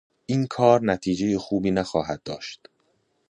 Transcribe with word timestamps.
این 0.25 0.47
کار 0.47 0.81
نتیجه 0.81 1.37
خوبی 1.39 1.71
نخواهد 1.71 2.21
داشت. 2.23 2.61